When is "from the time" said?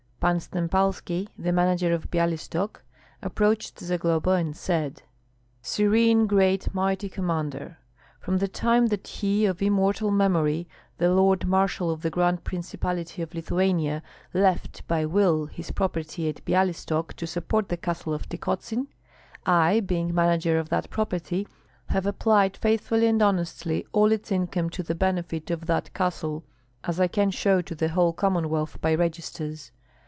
8.19-8.85